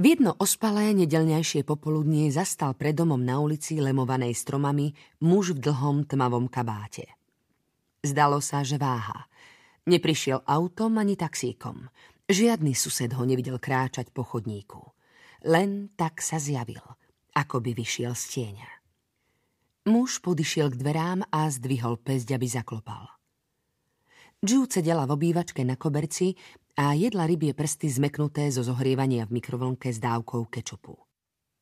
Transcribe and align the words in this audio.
V 0.00 0.16
jedno 0.16 0.32
ospalé 0.40 0.96
nedelňajšie 0.96 1.60
popoludnie 1.60 2.32
zastal 2.32 2.72
pred 2.72 2.96
domom 2.96 3.20
na 3.20 3.36
ulici 3.36 3.76
lemovanej 3.76 4.32
stromami 4.32 4.96
muž 5.20 5.52
v 5.52 5.68
dlhom 5.68 6.08
tmavom 6.08 6.48
kabáte. 6.48 7.04
Zdalo 8.00 8.40
sa, 8.40 8.64
že 8.64 8.80
váha. 8.80 9.28
Neprišiel 9.84 10.40
autom 10.48 10.96
ani 10.96 11.20
taxíkom. 11.20 11.92
Žiadny 12.32 12.72
sused 12.72 13.12
ho 13.12 13.28
nevidel 13.28 13.60
kráčať 13.60 14.08
po 14.08 14.24
chodníku. 14.24 14.80
Len 15.44 15.92
tak 15.92 16.24
sa 16.24 16.40
zjavil, 16.40 16.80
ako 17.36 17.60
by 17.60 17.76
vyšiel 17.76 18.16
z 18.16 18.24
tieňa. 18.40 18.70
Muž 19.92 20.24
podišiel 20.24 20.72
k 20.72 20.80
dverám 20.80 21.28
a 21.28 21.44
zdvihol 21.52 22.00
pesť, 22.00 22.40
aby 22.40 22.48
zaklopal. 22.48 23.19
Jude 24.40 24.72
sedela 24.72 25.04
v 25.04 25.20
obývačke 25.20 25.60
na 25.68 25.76
koberci 25.76 26.32
a 26.80 26.96
jedla 26.96 27.28
rybie 27.28 27.52
prsty 27.52 27.92
zmeknuté 27.92 28.48
zo 28.48 28.64
zohrievania 28.64 29.28
v 29.28 29.36
mikrovlnke 29.36 29.92
s 29.92 30.00
dávkou 30.00 30.48
kečupu. 30.48 30.96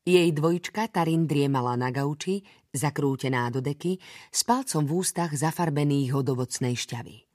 Jej 0.07 0.31
dvojčka 0.31 0.87
Tarin 0.87 1.27
driemala 1.27 1.75
na 1.75 1.91
gauči, 1.91 2.39
zakrútená 2.71 3.51
do 3.51 3.59
deky, 3.59 3.99
s 4.31 4.47
palcom 4.47 4.87
v 4.87 4.95
ústach 4.95 5.35
zafarbených 5.35 6.15
hodovocnej 6.15 6.79
šťavy. 6.79 7.27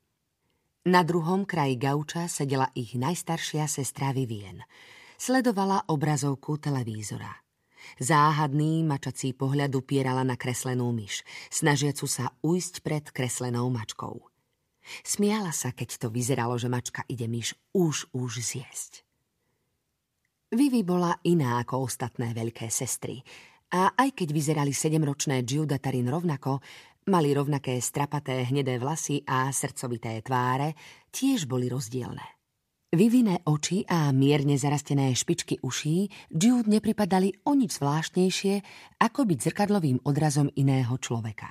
Na 0.89 1.05
druhom 1.05 1.45
kraji 1.45 1.77
gauča 1.77 2.25
sedela 2.25 2.73
ich 2.73 2.97
najstaršia 2.97 3.69
sestra 3.69 4.17
Vivien. 4.17 4.65
Sledovala 5.21 5.93
obrazovku 5.93 6.57
televízora. 6.57 7.45
Záhadný 8.01 8.81
mačací 8.81 9.37
pohľad 9.37 9.77
upierala 9.77 10.25
na 10.25 10.41
kreslenú 10.41 10.89
myš, 10.89 11.21
snažiacu 11.53 12.09
sa 12.09 12.33
ujsť 12.41 12.81
pred 12.81 13.05
kreslenou 13.13 13.69
mačkou. 13.69 14.34
Smiala 15.05 15.51
sa, 15.51 15.73
keď 15.73 16.07
to 16.07 16.09
vyzeralo, 16.13 16.61
že 16.61 16.69
mačka 16.69 17.03
ide 17.09 17.25
myš 17.25 17.57
už 17.73 18.13
už 18.13 18.31
zjesť. 18.41 19.05
Vivi 20.55 20.87
bola 20.87 21.19
iná 21.27 21.59
ako 21.59 21.89
ostatné 21.89 22.31
veľké 22.31 22.71
sestry 22.71 23.19
a 23.75 23.91
aj 23.97 24.15
keď 24.15 24.29
vyzerali 24.31 24.71
sedemročné 24.71 25.43
Jude 25.43 25.75
a 25.75 25.83
Tarin 25.83 26.07
rovnako, 26.07 26.63
mali 27.11 27.35
rovnaké 27.35 27.83
strapaté 27.83 28.47
hnedé 28.47 28.79
vlasy 28.79 29.19
a 29.27 29.51
srdcovité 29.51 30.23
tváre, 30.23 30.79
tiež 31.11 31.51
boli 31.51 31.67
rozdielne. 31.67 32.23
Vyviné 32.95 33.43
oči 33.51 33.83
a 33.91 34.15
mierne 34.15 34.55
zarastené 34.55 35.11
špičky 35.19 35.59
uší 35.59 36.31
Jude 36.31 36.71
nepripadali 36.71 37.35
o 37.43 37.59
nič 37.59 37.83
zvláštnejšie, 37.83 38.55
ako 39.03 39.21
byť 39.27 39.39
zrkadlovým 39.51 40.07
odrazom 40.07 40.47
iného 40.55 40.95
človeka. 41.03 41.51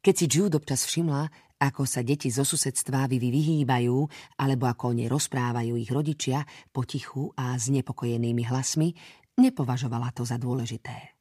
Keď 0.00 0.14
si 0.16 0.24
Jude 0.24 0.56
občas 0.56 0.88
všimla, 0.88 1.47
ako 1.58 1.82
sa 1.90 2.06
deti 2.06 2.30
zo 2.30 2.46
susedstva 2.46 3.10
Vivi 3.10 3.34
vyhýbajú, 3.34 3.96
alebo 4.38 4.64
ako 4.70 4.94
o 4.94 4.96
nej 4.96 5.10
rozprávajú 5.10 5.74
ich 5.74 5.90
rodičia 5.90 6.46
potichu 6.70 7.34
a 7.34 7.58
s 7.58 7.66
nepokojenými 7.74 8.46
hlasmi, 8.46 8.94
nepovažovala 9.42 10.14
to 10.14 10.22
za 10.22 10.38
dôležité. 10.38 11.18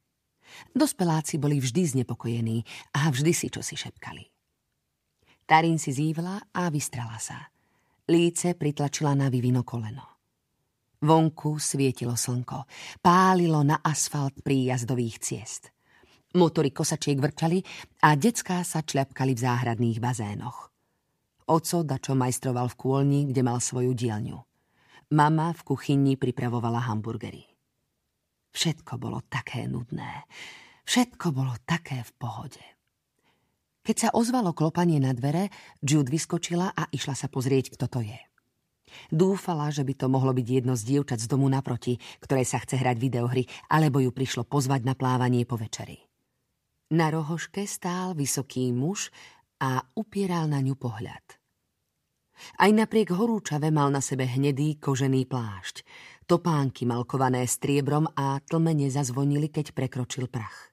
Dospeláci 0.71 1.41
boli 1.41 1.57
vždy 1.57 1.97
znepokojení 1.97 2.63
a 2.95 3.09
vždy 3.09 3.31
si 3.33 3.47
čo 3.49 3.65
si 3.65 3.73
šepkali. 3.73 4.23
Tarín 5.49 5.81
si 5.81 5.91
zívla 5.91 6.53
a 6.53 6.69
vystrala 6.69 7.17
sa. 7.17 7.49
Líce 8.07 8.55
pritlačila 8.55 9.17
na 9.17 9.27
Vivino 9.27 9.65
koleno. 9.65 10.21
Vonku 10.97 11.61
svietilo 11.61 12.17
slnko, 12.17 12.65
pálilo 13.01 13.61
na 13.61 13.81
asfalt 13.81 14.41
príjazdových 14.41 15.17
ciest– 15.21 15.63
Motory 16.37 16.69
kosačiek 16.69 17.17
vrčali 17.17 17.65
a 18.05 18.13
decká 18.13 18.61
sa 18.61 18.85
čľapkali 18.85 19.33
v 19.33 19.41
záhradných 19.41 19.97
bazénoch. 19.97 20.69
Oco 21.49 21.81
dačo 21.81 22.13
majstroval 22.13 22.69
v 22.69 22.77
kôlni, 22.77 23.21
kde 23.25 23.41
mal 23.41 23.57
svoju 23.57 23.97
dielňu. 23.97 24.37
Mama 25.17 25.49
v 25.57 25.61
kuchyni 25.65 26.13
pripravovala 26.13 26.85
hamburgery. 26.93 27.41
Všetko 28.53 29.01
bolo 29.01 29.25
také 29.25 29.65
nudné. 29.65 30.29
Všetko 30.85 31.33
bolo 31.33 31.57
také 31.65 32.05
v 32.05 32.11
pohode. 32.21 32.63
Keď 33.81 33.95
sa 33.97 34.09
ozvalo 34.13 34.53
klopanie 34.53 35.01
na 35.01 35.15
dvere, 35.17 35.49
Jude 35.81 36.11
vyskočila 36.11 36.75
a 36.75 36.85
išla 36.93 37.15
sa 37.17 37.31
pozrieť, 37.31 37.73
kto 37.73 37.87
to 37.87 37.99
je. 38.05 38.19
Dúfala, 39.09 39.71
že 39.71 39.81
by 39.87 39.93
to 39.95 40.07
mohlo 40.11 40.35
byť 40.35 40.47
jedno 40.47 40.75
z 40.75 40.85
dievčat 40.85 41.23
z 41.23 41.31
domu 41.31 41.47
naproti, 41.47 41.97
ktoré 42.19 42.43
sa 42.43 42.59
chce 42.59 42.77
hrať 42.77 42.99
videohry, 42.99 43.47
alebo 43.71 44.03
ju 44.03 44.11
prišlo 44.11 44.43
pozvať 44.45 44.83
na 44.83 44.93
plávanie 44.93 45.47
po 45.47 45.55
večeri. 45.55 46.07
Na 46.87 47.11
rohoške 47.11 47.67
stál 47.67 48.15
vysoký 48.15 48.71
muž 48.71 49.11
a 49.59 49.83
upieral 49.99 50.47
na 50.47 50.63
ňu 50.63 50.79
pohľad. 50.79 51.35
Aj 52.61 52.71
napriek 52.71 53.11
horúčave 53.11 53.73
mal 53.73 53.91
na 53.91 53.99
sebe 53.99 54.23
hnedý 54.23 54.79
kožený 54.79 55.25
plášť. 55.27 55.83
Topánky 56.29 56.85
malkované 56.87 57.43
striebrom 57.43 58.07
a 58.13 58.39
tlmene 58.39 58.87
zazvonili, 58.87 59.51
keď 59.51 59.73
prekročil 59.73 60.31
prach. 60.31 60.71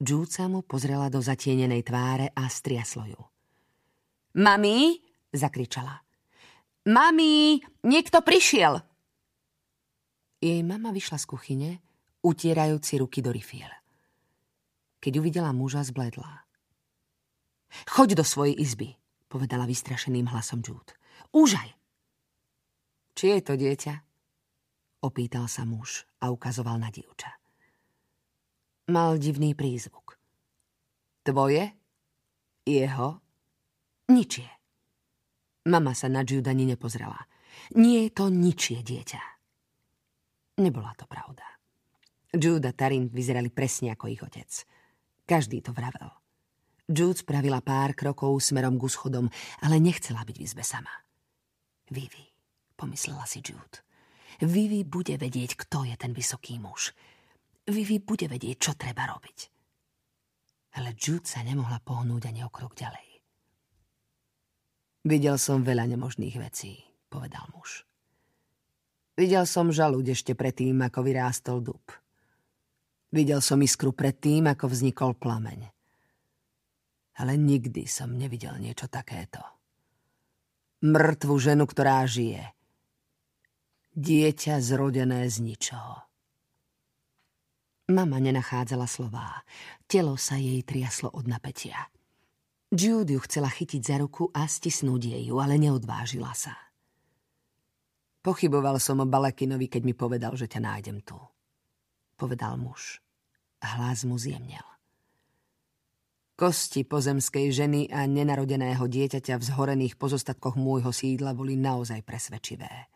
Džúca 0.00 0.48
mu 0.48 0.64
pozrela 0.64 1.12
do 1.12 1.20
zatienenej 1.20 1.84
tváre 1.84 2.32
a 2.32 2.48
striaslo 2.48 3.04
ju. 3.04 3.20
Mami, 4.40 4.96
zakričala. 5.30 6.00
Mami, 6.88 7.60
niekto 7.84 8.24
prišiel! 8.24 8.80
Jej 10.40 10.64
mama 10.64 10.88
vyšla 10.88 11.20
z 11.20 11.26
kuchyne, 11.28 11.70
utierajúci 12.24 12.96
ruky 12.96 13.20
do 13.20 13.28
rifiel. 13.28 13.79
Keď 15.00 15.12
uvidela 15.16 15.50
muža, 15.56 15.80
zbledla. 15.84 16.44
Choď 17.88 18.20
do 18.20 18.24
svojej 18.24 18.54
izby, 18.60 19.00
povedala 19.32 19.64
vystrašeným 19.64 20.28
hlasom 20.28 20.60
Jude. 20.60 20.92
Úžaj! 21.32 21.72
Či 23.16 23.24
je 23.36 23.40
to 23.40 23.54
dieťa? 23.56 23.94
Opýtal 25.00 25.48
sa 25.48 25.64
muž 25.64 26.04
a 26.20 26.28
ukazoval 26.28 26.76
na 26.76 26.92
dievča. 26.92 27.32
Mal 28.92 29.16
divný 29.16 29.56
prízvuk. 29.56 30.18
Tvoje? 31.24 31.72
Jeho? 32.66 33.08
Ničie. 34.10 34.50
Mama 35.70 35.94
sa 35.94 36.10
na 36.12 36.26
Jude 36.26 36.50
ani 36.50 36.68
nepozrela. 36.68 37.28
Nie 37.76 38.08
je 38.08 38.10
to 38.12 38.28
ničie 38.28 38.82
dieťa. 38.82 39.22
Nebola 40.60 40.92
to 40.98 41.08
pravda. 41.08 41.46
Jude 42.34 42.68
a 42.68 42.76
Tarin 42.76 43.08
vyzerali 43.08 43.48
presne 43.48 43.96
ako 43.96 44.06
ich 44.10 44.20
otec. 44.20 44.50
Každý 45.30 45.62
to 45.62 45.70
vravel. 45.70 46.10
Jude 46.90 47.22
spravila 47.22 47.62
pár 47.62 47.94
krokov 47.94 48.42
smerom 48.42 48.74
k 48.74 48.90
schodom, 48.90 49.30
ale 49.62 49.78
nechcela 49.78 50.26
byť 50.26 50.34
v 50.34 50.42
izbe 50.42 50.66
sama. 50.66 50.90
Vivi, 51.86 52.26
pomyslela 52.74 53.22
si 53.30 53.38
Jude. 53.38 53.86
Vivi 54.42 54.82
bude 54.82 55.14
vedieť, 55.14 55.54
kto 55.54 55.86
je 55.86 55.94
ten 55.94 56.10
vysoký 56.10 56.58
muž. 56.58 56.90
Vivi 57.70 58.02
bude 58.02 58.26
vedieť, 58.26 58.56
čo 58.58 58.72
treba 58.74 59.06
robiť. 59.06 59.38
Ale 60.82 60.98
Jude 60.98 61.30
sa 61.30 61.46
nemohla 61.46 61.78
pohnúť 61.78 62.26
ani 62.26 62.42
o 62.42 62.50
krok 62.50 62.74
ďalej. 62.74 63.22
Videl 65.06 65.38
som 65.38 65.62
veľa 65.62 65.86
nemožných 65.94 66.42
vecí, 66.42 66.82
povedal 67.06 67.46
muž. 67.54 67.86
Videl 69.14 69.46
som 69.46 69.70
žalúď 69.70 70.18
ešte 70.18 70.34
predtým, 70.34 70.82
ako 70.82 71.06
vyrástol 71.06 71.62
dub. 71.62 71.86
Videl 73.10 73.42
som 73.42 73.58
iskru 73.58 73.90
pred 73.90 74.14
tým, 74.22 74.46
ako 74.46 74.70
vznikol 74.70 75.18
plameň. 75.18 75.66
Ale 77.18 77.34
nikdy 77.34 77.82
som 77.90 78.14
nevidel 78.14 78.54
niečo 78.62 78.86
takéto. 78.86 79.42
Mŕtvu 80.86 81.34
ženu, 81.42 81.66
ktorá 81.66 82.06
žije. 82.06 82.54
Dieťa 83.98 84.62
zrodené 84.62 85.26
z 85.26 85.42
ničoho. 85.42 86.06
Mama 87.90 88.22
nenachádzala 88.22 88.86
slová. 88.86 89.42
Telo 89.90 90.14
sa 90.14 90.38
jej 90.38 90.62
triaslo 90.62 91.10
od 91.10 91.26
napätia. 91.26 91.90
Jude 92.70 93.18
ju 93.18 93.20
chcela 93.26 93.50
chytiť 93.50 93.82
za 93.82 93.98
ruku 93.98 94.30
a 94.30 94.46
stisnúť 94.46 95.18
jej 95.18 95.22
ju, 95.26 95.42
ale 95.42 95.58
neodvážila 95.58 96.30
sa. 96.38 96.54
Pochyboval 98.22 98.78
som 98.78 99.02
o 99.02 99.10
Balakinovi, 99.10 99.66
keď 99.66 99.82
mi 99.82 99.98
povedal, 99.98 100.38
že 100.38 100.46
ťa 100.46 100.62
nájdem 100.62 101.02
tu 101.02 101.18
povedal 102.20 102.60
muž. 102.60 103.00
Hlas 103.64 104.04
mu 104.04 104.20
zjemnel. 104.20 104.64
Kosti 106.36 106.84
pozemskej 106.88 107.52
ženy 107.52 107.92
a 107.92 108.08
nenarodeného 108.08 108.84
dieťaťa 108.84 109.36
v 109.36 109.44
zhorených 109.44 109.96
pozostatkoch 110.00 110.56
môjho 110.56 110.92
sídla 110.92 111.36
boli 111.36 111.56
naozaj 111.56 112.00
presvedčivé. 112.04 112.88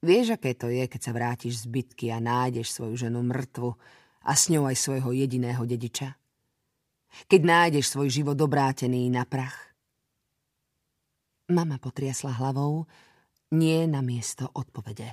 Vieš, 0.00 0.40
aké 0.40 0.56
to 0.56 0.72
je, 0.72 0.88
keď 0.88 1.00
sa 1.00 1.12
vrátiš 1.12 1.64
z 1.64 1.64
bitky 1.68 2.08
a 2.08 2.16
nájdeš 2.16 2.72
svoju 2.72 2.96
ženu 2.96 3.20
mŕtvu 3.20 3.76
a 4.24 4.32
s 4.32 4.48
ňou 4.48 4.64
aj 4.64 4.80
svojho 4.80 5.12
jediného 5.12 5.60
dediča? 5.68 6.16
Keď 7.28 7.40
nájdeš 7.44 7.92
svoj 7.92 8.08
život 8.08 8.40
obrátený 8.40 9.12
na 9.12 9.28
prach? 9.28 9.76
Mama 11.52 11.76
potriasla 11.76 12.32
hlavou, 12.32 12.88
nie 13.52 13.84
na 13.84 14.00
miesto 14.00 14.48
odpovede, 14.56 15.12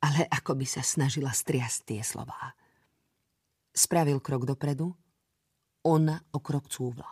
ale 0.00 0.24
ako 0.28 0.56
by 0.56 0.66
sa 0.66 0.80
snažila 0.80 1.32
striasť 1.32 1.78
tie 1.84 2.00
slová. 2.00 2.56
Spravil 3.70 4.18
krok 4.18 4.48
dopredu, 4.48 4.92
ona 5.86 6.20
o 6.32 6.38
krok 6.40 6.68
cúvla. 6.68 7.08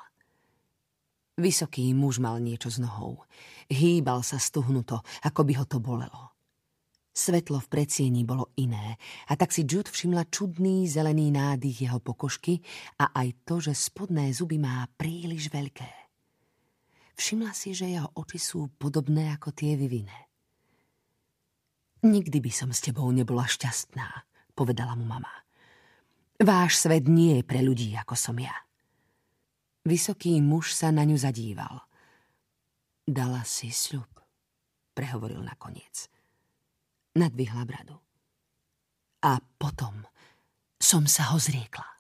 Vysoký 1.38 1.94
muž 1.94 2.18
mal 2.18 2.42
niečo 2.42 2.66
s 2.66 2.82
nohou. 2.82 3.22
Hýbal 3.70 4.26
sa 4.26 4.42
stuhnuto, 4.42 5.06
ako 5.22 5.40
by 5.46 5.52
ho 5.54 5.64
to 5.70 5.78
bolelo. 5.78 6.34
Svetlo 7.14 7.58
v 7.58 7.70
predsieni 7.70 8.22
bolo 8.22 8.54
iné 8.58 8.94
a 9.26 9.34
tak 9.34 9.50
si 9.50 9.66
Jude 9.66 9.90
všimla 9.90 10.30
čudný 10.30 10.86
zelený 10.86 11.34
nádych 11.34 11.86
jeho 11.86 11.98
pokožky 11.98 12.62
a 12.98 13.10
aj 13.10 13.42
to, 13.42 13.58
že 13.58 13.74
spodné 13.74 14.30
zuby 14.30 14.58
má 14.58 14.86
príliš 14.98 15.50
veľké. 15.50 15.90
Všimla 17.18 17.50
si, 17.50 17.74
že 17.74 17.90
jeho 17.90 18.06
oči 18.14 18.38
sú 18.38 18.70
podobné 18.78 19.34
ako 19.34 19.50
tie 19.50 19.74
vyviné. 19.74 20.27
Nikdy 22.04 22.38
by 22.38 22.52
som 22.54 22.70
s 22.70 22.84
tebou 22.84 23.10
nebola 23.10 23.46
šťastná, 23.48 24.26
povedala 24.54 24.94
mu 24.94 25.02
mama. 25.02 25.32
Váš 26.38 26.86
svet 26.86 27.10
nie 27.10 27.42
je 27.42 27.44
pre 27.44 27.58
ľudí, 27.58 27.94
ako 27.98 28.14
som 28.14 28.38
ja. 28.38 28.54
Vysoký 29.82 30.38
muž 30.38 30.70
sa 30.70 30.94
na 30.94 31.02
ňu 31.02 31.18
zadíval. 31.18 31.82
Dala 33.02 33.42
si 33.42 33.74
sľub, 33.74 34.08
prehovoril 34.94 35.42
nakoniec 35.42 36.06
nadvihla 37.18 37.66
bradu. 37.66 37.98
A 39.26 39.42
potom 39.58 40.06
som 40.78 41.10
sa 41.10 41.34
ho 41.34 41.38
zriekla. 41.42 41.97